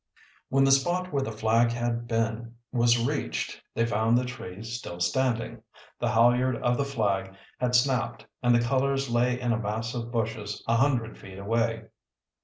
[0.49, 4.99] When the spot where the flag had been was reached they found the tree still
[4.99, 5.61] standing.
[5.99, 10.11] The halyard of the flag had snapped and the colors lay in a mass of
[10.11, 11.83] bushes a hundred feet away.